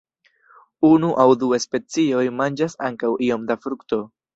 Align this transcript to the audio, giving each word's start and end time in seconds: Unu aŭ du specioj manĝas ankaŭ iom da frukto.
Unu 0.89 1.11
aŭ 1.25 1.27
du 1.43 1.51
specioj 1.67 2.27
manĝas 2.41 2.81
ankaŭ 2.91 3.17
iom 3.31 3.51
da 3.53 3.65
frukto. 3.67 4.07